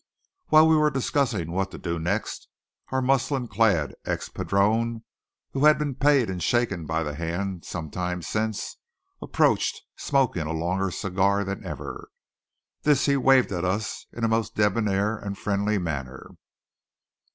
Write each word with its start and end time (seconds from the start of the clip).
While 0.47 0.67
we 0.67 0.75
were 0.75 0.89
discussing 0.89 1.51
what 1.51 1.69
to 1.69 1.77
do 1.77 1.99
next, 1.99 2.47
our 2.89 3.03
muslin 3.03 3.47
clad 3.47 3.93
ex 4.03 4.29
padrone, 4.29 5.03
who 5.51 5.65
had 5.65 5.77
been 5.77 5.93
paid 5.93 6.27
and 6.27 6.41
shaken 6.41 6.87
by 6.87 7.03
the 7.03 7.13
hand 7.13 7.65
some 7.65 7.91
time 7.91 8.23
since, 8.23 8.77
approached 9.21 9.83
smoking 9.95 10.47
a 10.47 10.53
longer 10.53 10.89
cigar 10.89 11.43
than 11.43 11.63
ever. 11.63 12.09
This 12.81 13.05
he 13.05 13.15
waved 13.15 13.51
at 13.51 13.63
us 13.63 14.07
in 14.11 14.23
a 14.23 14.27
most 14.27 14.55
debonair 14.55 15.19
and 15.19 15.37
friendly 15.37 15.77
manner. 15.77 16.31